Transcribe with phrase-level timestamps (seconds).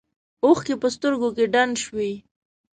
[0.43, 2.11] اوښکې په سترګو کې ډنډ شوې.